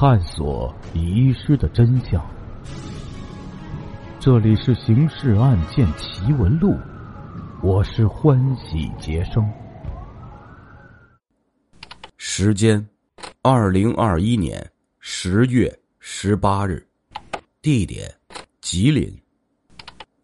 [0.00, 2.24] 探索遗失的真相。
[4.18, 6.70] 这里是《刑事案件奇闻录》，
[7.62, 9.46] 我是欢喜杰生。
[12.16, 12.88] 时间：
[13.42, 14.66] 二零二一年
[15.00, 16.82] 十月十八日，
[17.60, 18.10] 地点：
[18.62, 19.14] 吉林。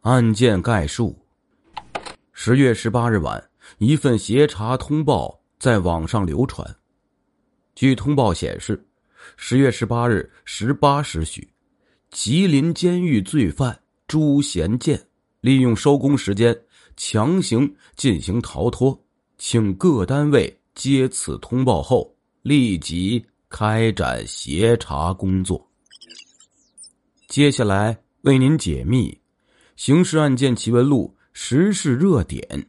[0.01, 1.15] 案件概述：
[2.33, 3.45] 十月十八日晚，
[3.77, 6.67] 一份协查通报在网上流传。
[7.75, 8.83] 据通报显示，
[9.37, 11.49] 十月十八日十八时许，
[12.11, 15.03] 吉林监狱罪犯朱贤建
[15.41, 16.57] 利用收工时间
[16.97, 18.99] 强行进行逃脱，
[19.39, 25.69] 请各单位接此通报后立即开展协查工作。
[27.29, 29.17] 接下来为您解密。
[29.77, 32.67] 刑事案件奇闻录时事热点：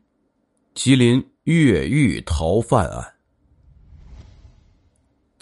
[0.74, 3.17] 吉林越狱逃犯案。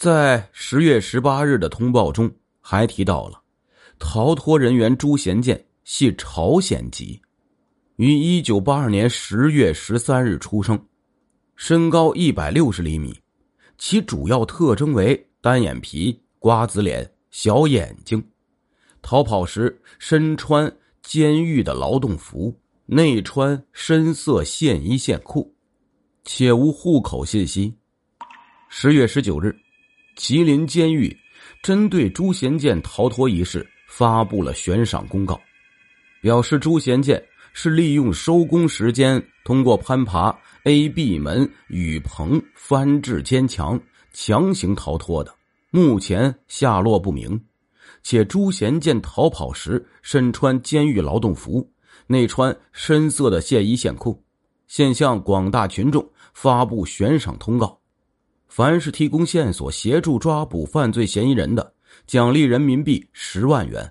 [0.06, 3.42] 在十月十八日的通报中，还提到了
[3.98, 7.20] 逃脱人员朱贤建系朝鲜籍，
[7.96, 10.80] 于一九八二年十月十三日出生，
[11.56, 13.20] 身高一百六十厘米，
[13.80, 18.24] 其主要特征为单眼皮、瓜子脸、小眼睛，
[19.02, 20.72] 逃跑时身穿。
[21.02, 25.52] 监狱的劳动服，内穿深色线衣线裤，
[26.24, 27.76] 且无户口信息。
[28.70, 29.56] 十月十九日，
[30.16, 31.16] 吉林监狱
[31.62, 35.40] 针对朱贤建逃脱一事发布了悬赏公告，
[36.22, 43.80] 表示朱贤建是利用收工时间，通过攀爬 A、B 门雨棚翻至坚墙，
[44.14, 45.34] 强行逃脱的，
[45.70, 47.40] 目前下落不明。
[48.02, 51.68] 且朱贤建逃跑时身穿监狱劳动服，
[52.08, 54.24] 内穿深色的线衣线裤，
[54.68, 57.80] 现向广大群众发布悬赏通告：
[58.56, 61.74] 凡是提供线索协助抓捕犯罪嫌疑人的，
[62.08, 63.84] 奖励人民币十万元；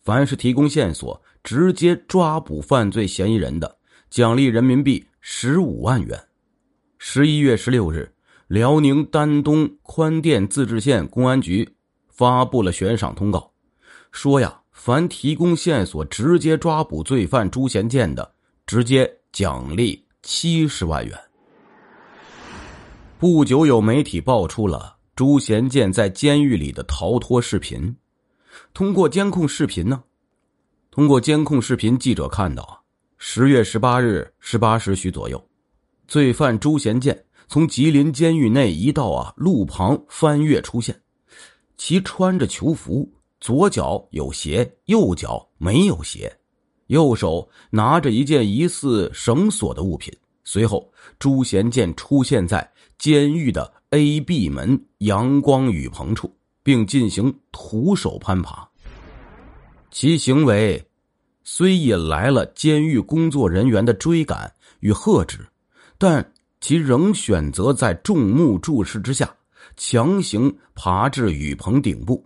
[0.00, 3.76] 凡是提供线索直接抓捕犯罪嫌疑人的，
[4.10, 6.16] 奖励人民币十五万元。
[6.98, 8.08] 十一月十六日，
[8.46, 11.68] 辽宁丹东宽甸自治县公安局
[12.08, 13.50] 发布了悬赏通告。
[14.12, 18.32] 说呀，凡提供线索直接抓捕罪犯朱贤建的，
[18.66, 21.31] 直接奖励七十万元。
[23.22, 27.94] 不久，有媒体爆出了朱贤建在监狱里的逃脱视频。
[28.74, 30.02] 通过监控视频呢，
[30.90, 32.80] 通过监控视频，记者看到啊，
[33.18, 35.40] 十月十八日十八时许左右，
[36.08, 41.00] 罪犯朱贤建从吉林监狱内一道啊路旁翻越出现，
[41.76, 43.08] 其穿着囚服。
[43.38, 46.36] 左脚有鞋，右脚没有鞋，
[46.88, 50.12] 右手拿着一件疑似绳索的物品。
[50.42, 52.68] 随后，朱贤建出现在
[53.02, 56.32] 监狱的 A、B 门阳光雨棚处，
[56.62, 58.68] 并进行徒手攀爬。
[59.90, 60.80] 其行为
[61.42, 65.44] 虽引来了监狱工作人员的追赶与喝止，
[65.98, 69.28] 但其仍选择在众目注视之下
[69.76, 72.24] 强行爬至雨棚顶部。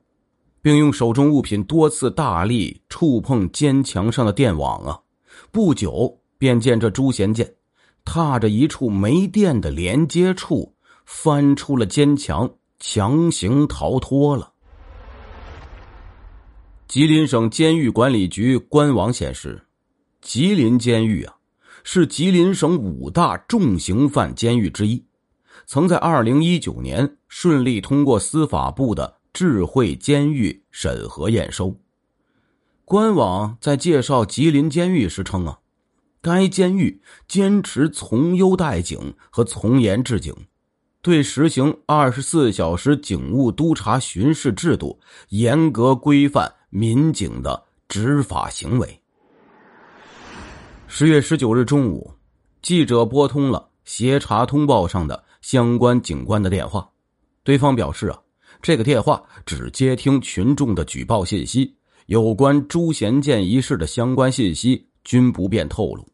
[0.61, 5.01] 并用手中物品多次大力触碰坚墙上的电网啊！
[5.51, 7.51] 不久便见这朱贤建
[8.06, 10.75] 踏着一处没电的连接处
[11.05, 14.50] 翻出了坚墙，强行逃脱了。
[16.89, 19.62] 吉林省监狱管理局官网显示，
[20.22, 21.34] 吉林监狱啊
[21.84, 25.05] 是吉林省五大重刑犯监狱之一，
[25.66, 29.15] 曾在二零一九年顺利通过司法部的。
[29.39, 31.78] 智慧监狱审核验收。
[32.87, 35.59] 官网在介绍吉林监狱时称啊，
[36.27, 40.35] 该监狱坚持从优待警和从严治警，
[41.01, 44.99] 对实行二十四小时警务督查巡视制度，
[45.29, 49.01] 严格规范民警的执法行为。
[50.89, 52.13] 十月十九日中午，
[52.61, 56.91] 记者拨通了协查通报上的相关警官的电话，
[57.45, 58.21] 对方表示啊。
[58.61, 61.72] 这个电话只接听群众的举报信息，
[62.07, 66.05] 有关朱贤建一事的相关信息均不便透露。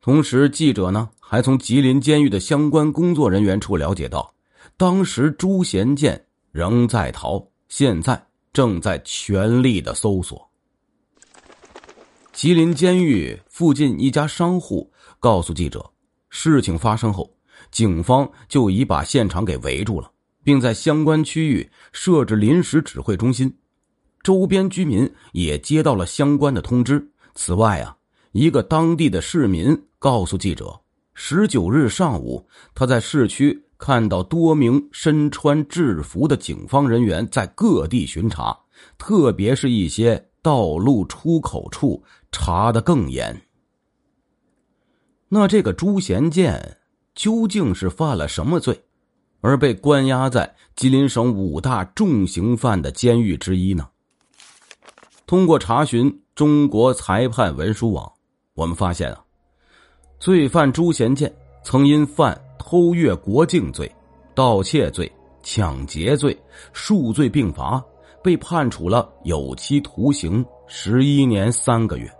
[0.00, 4.32] 同时，记者呢还从吉林监狱的相关工作人员处了解到，
[4.76, 10.48] 当时朱贤建仍在逃，现在正在全力的搜索。
[12.32, 15.84] 吉林监狱附近一家商户告诉记者，
[16.30, 17.30] 事情发生后，
[17.70, 20.10] 警方就已把现场给围住了。
[20.44, 23.54] 并在相关区域设置临时指挥中心，
[24.22, 27.06] 周边居民也接到了相关的通知。
[27.34, 27.94] 此外啊，
[28.32, 30.80] 一个当地的市民告诉记者，
[31.14, 38.56] 十九日上午他在市区看到多名身穿制服的警方人员在各地巡查，
[38.96, 43.40] 特别是一些道路出口处查的更严。
[45.28, 46.78] 那这个朱贤建
[47.14, 48.80] 究竟是犯了什么罪，
[49.40, 53.88] 而被关押在吉林省五大重刑犯的监狱之一呢？
[55.26, 58.10] 通过查询中国裁判文书网，
[58.54, 59.22] 我们发现啊，
[60.18, 61.32] 罪犯朱贤建
[61.62, 63.90] 曾因犯偷越国境罪、
[64.34, 65.10] 盗窃罪、
[65.44, 66.36] 抢劫罪
[66.72, 67.80] 数罪并罚，
[68.22, 72.10] 被判处了有期徒刑十一年三个月，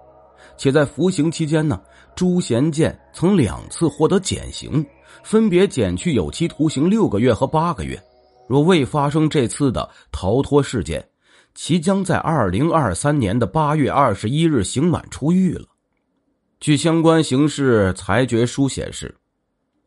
[0.56, 1.80] 且在服刑期间呢。
[2.14, 4.84] 朱贤建曾两次获得减刑，
[5.22, 8.00] 分别减去有期徒刑六个月和八个月。
[8.48, 11.04] 若未发生这次的逃脱事件，
[11.54, 15.66] 其将在二零二三年的八月二十一日刑满出狱了。
[16.60, 19.14] 据相关刑事裁决书显示，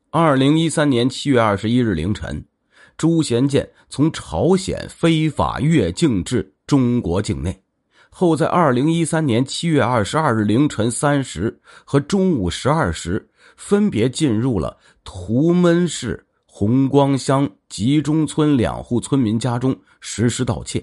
[0.09, 2.41] 二零一三年七月二十一日凌晨，
[2.95, 7.62] 朱贤建从朝鲜非法越境至中国境内。
[8.09, 20.81] 后在二零一三年七月二十二日凌晨三时和中午十二时，分别进入了图们市红光乡集中村两户村民家中实施盗窃。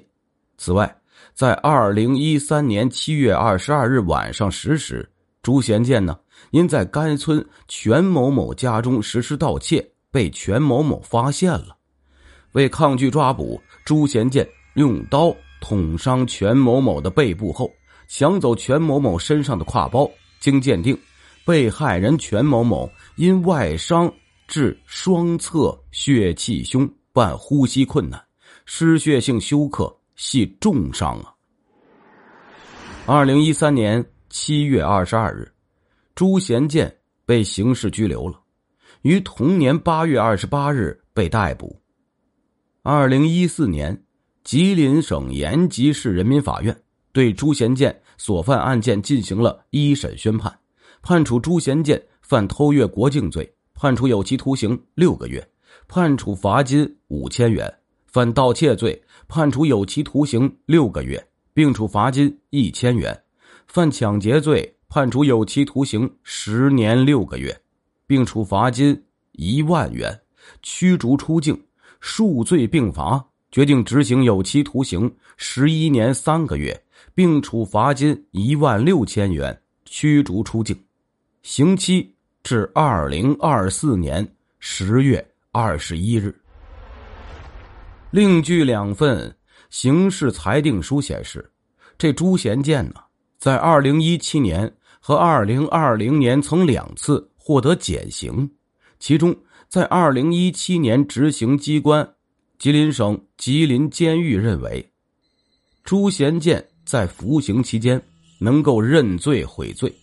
[0.58, 0.94] 此外，
[1.32, 5.08] 在二零一三年七月二十二日晚上十时，
[5.42, 6.18] 朱贤建呢
[6.50, 11.76] 因在该村全某某家中实施盗窃，被全某某发现了。
[12.52, 15.34] 为抗拒抓捕，朱贤建用刀。
[15.60, 17.68] 捅伤全某某的背部后，
[18.06, 20.08] 抢走全某某身上的挎包。
[20.38, 20.96] 经鉴定，
[21.44, 24.08] 被害人全某某因外伤
[24.46, 28.24] 致双侧血气胸，伴呼吸困难，
[28.66, 31.34] 失血性休克，系重伤啊。
[33.04, 35.50] 二零一三年七月二十二日，
[36.14, 36.94] 朱贤建
[37.24, 38.40] 被刑事拘留了，
[39.02, 41.80] 于同年八月二十八日被逮捕。
[42.82, 44.02] 二零一四年。
[44.44, 46.74] 吉林省延吉市人民法院
[47.12, 50.58] 对朱贤建所犯案件进行了一审宣判，
[51.02, 55.46] 判处朱贤建犯偷越国境罪，判处有期徒刑六个月，
[55.86, 57.68] 判处罚金五千元；
[58.06, 61.22] 犯盗窃罪，判处有期徒刑六个月，
[61.52, 63.14] 并处罚金一千元；
[63.68, 67.56] 犯抢劫罪，判处有期徒刑十年六个月，
[68.06, 69.00] 并处罚金
[69.32, 70.18] 一万元，
[70.62, 71.58] 驱逐出境，
[72.00, 73.24] 数罪并罚。
[73.50, 76.78] 决定执行有期徒刑十一年三个月，
[77.14, 80.78] 并处罚金一万六千元，驱逐出境，
[81.42, 84.26] 刑期至二零二四年
[84.58, 86.34] 十月二十一日。
[88.10, 89.34] 另据两份
[89.70, 91.50] 刑事裁定书显示，
[91.96, 93.00] 这朱贤建呢，
[93.38, 98.50] 在二零一七年和二零二零年曾两次获得减刑，
[98.98, 99.34] 其中
[99.68, 102.06] 在二零一七年执行机关。
[102.58, 104.84] 吉林省吉林监狱认为，
[105.84, 108.02] 朱贤建在服刑期间
[108.40, 109.94] 能够认罪悔罪，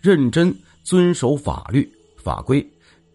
[0.00, 2.64] 认真遵守法律法规，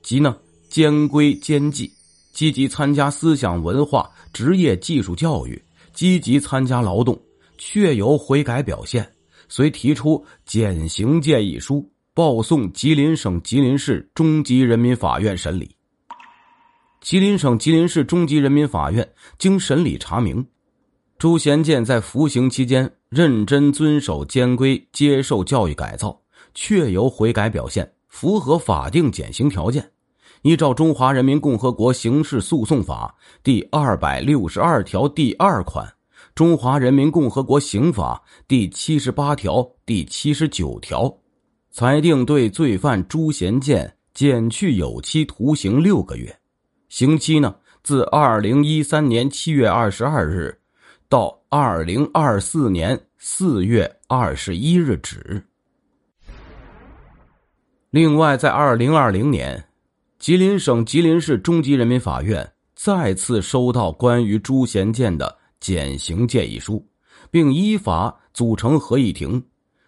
[0.04, 0.36] 及呢
[0.68, 1.90] 监规监纪，
[2.34, 5.64] 积极参加思想文化、职业技术教育，
[5.94, 7.18] 积极参加劳动，
[7.58, 9.10] 确有悔改表现，
[9.52, 15.76] 遂提出减刑建议书，报送吉林省吉林市中级人民法院审理。
[17.02, 19.06] 吉林省吉林市中级人民法院
[19.38, 20.48] 经审理查明，
[21.18, 26.18] 朱贤建在服刑期间认真遵守监规，接受教育改造，
[26.54, 29.92] 确有悔改表现，符合法定减刑条件。
[30.44, 35.86] 依照《中华人民共和国刑事诉讼法》第二百六十二条第二款，
[36.34, 41.14] 《中华人民共和国刑法》第七十八条第七十九条，
[41.72, 46.34] 裁定对罪犯朱贤建减去有期徒刑六个月。
[46.88, 50.58] 刑期呢，自二零一三年七月二十二日
[51.10, 55.44] 到二零二四年四月二十一日止。
[57.90, 59.62] 另外，在二零二零年，
[60.18, 66.86] 吉林省吉林市中级人民法院再次收到关于朱贤建的减刑建议书，
[67.30, 69.42] 并依法组成合议庭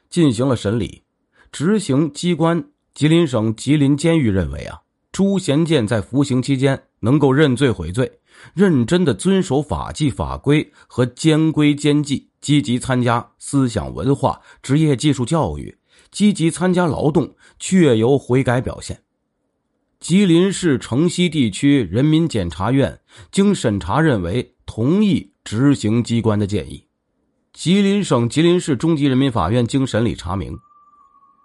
[0.09, 1.03] 进行了审理。
[1.51, 2.63] 执行机关
[2.93, 4.79] 吉林省吉林监狱认为啊，
[5.11, 6.81] 朱贤建在服刑期间。
[7.03, 8.09] 能够认罪悔罪，
[8.53, 15.77] 认真的遵守法纪法规和监规监纪，积极参加思想文化、职业技术教育，
[16.11, 18.97] 积极参加劳动，确有悔改表现。
[20.03, 22.99] 吉林市城西地区人民检察院
[23.31, 26.85] 经审查认为，同意执行机关的建议。
[27.53, 30.53] 吉林省吉林市中级人民法院经审理查明，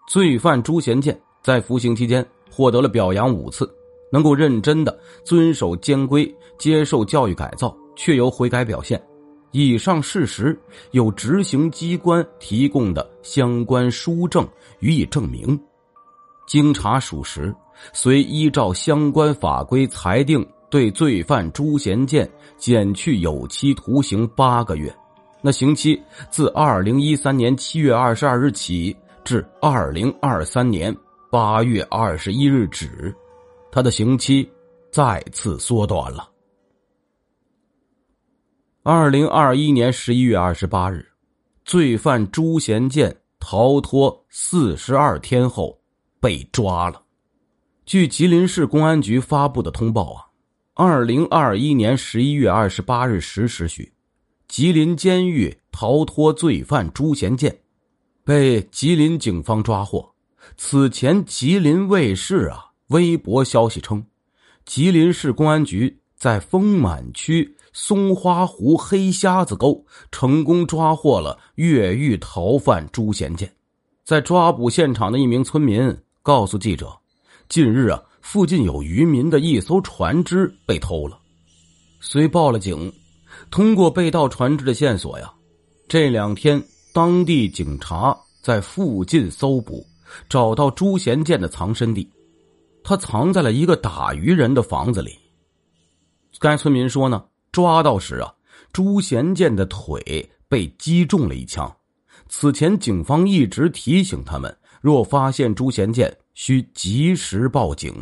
[0.09, 3.73] 罪犯朱贤建在服刑期间获得了表扬五次。
[4.11, 9.01] 能够认真的遵守监规、接受教育改造，确有悔改表现。
[9.53, 10.59] 以上事实
[10.91, 14.45] 有执行机关提供的相关书证
[14.81, 15.57] 予以证明。
[16.49, 17.55] 经查属实，
[17.93, 24.93] 遂依照相关法规裁定，对罪犯朱贤建减去有期徒刑八个月。
[25.43, 30.95] 那刑期自二零一三年七月二十二日起至二零二三年
[31.31, 33.15] 八月二十一日止，
[33.71, 34.51] 他的刑期
[34.91, 36.31] 再次缩短了。
[38.83, 41.07] 二零二一年十一月二十八日，
[41.67, 45.78] 罪犯朱贤建逃脱四十二天后
[46.21, 47.03] 被抓了。
[47.87, 50.25] 据吉林市公安局发布的通报啊，
[50.75, 53.93] 二零二一年十一月二十八日十时许，
[54.47, 57.59] 吉林监狱逃脱罪犯朱贤建
[58.25, 60.15] 被吉林警方抓获。
[60.57, 64.05] 此前，吉林卫视啊微博消息称，
[64.65, 67.55] 吉林市公安局在丰满区。
[67.75, 73.55] 松花湖黑瞎子沟成功抓获了越狱逃犯朱贤建，
[74.03, 75.97] 在抓捕现场的一名村民
[76.29, 76.95] 告诉记者
[77.49, 81.19] ：“近日啊，附近有渔民的一艘船只被偷了，
[82.01, 82.93] 虽报了警。
[83.51, 85.33] 通过被盗船只的线索呀，
[85.89, 89.83] 这两天当地警察在附近搜捕，
[90.29, 92.07] 找到朱贤建的藏身地，
[92.85, 95.19] 他藏在了一个打渔人的房子里。
[96.39, 98.31] 该村民说呢。”抓到时啊，
[98.71, 101.75] 朱贤建的腿被击中了一枪。
[102.29, 107.95] 此前警方一直提醒他们，若发现朱贤建，需及时报警。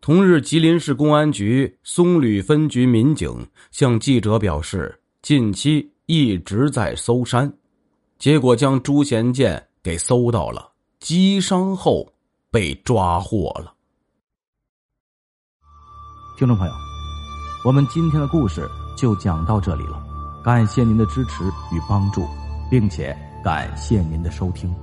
[0.00, 7.52] 同日，吉林市公安局松吕分局民警向记者表示，近期一直在搜山，
[8.18, 10.70] 结果将朱贤建给搜到了，
[11.00, 12.10] 击伤后
[12.50, 13.74] 被抓获了。
[16.38, 16.72] 听众朋友。
[17.62, 20.02] 我们今天的故事就讲到这里了，
[20.42, 22.26] 感谢您的支持与帮助，
[22.70, 24.74] 并且感谢您的收听。